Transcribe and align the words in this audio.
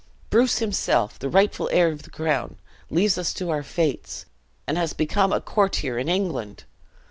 Bruce 0.31 0.57
himself, 0.57 1.19
the 1.19 1.29
rightful 1.29 1.69
heir 1.71 1.89
of 1.91 2.01
the 2.01 2.09
crown, 2.09 2.57
leaves 2.89 3.19
us 3.19 3.31
to 3.35 3.51
our 3.51 3.61
fates, 3.61 4.25
and 4.65 4.75
has 4.75 4.93
become 4.93 5.31
a 5.31 5.39
courtier 5.39 5.99
in 5.99 6.09
England! 6.09 6.63